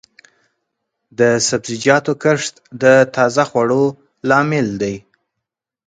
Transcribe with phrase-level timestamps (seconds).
[1.19, 2.83] د سبزیجاتو کښت د
[3.15, 3.85] تازه خوړو
[4.29, 4.95] لامل دی.